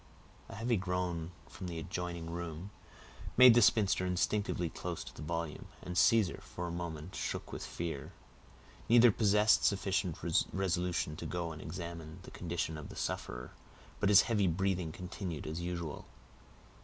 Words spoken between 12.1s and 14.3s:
the condition of the sufferer, but his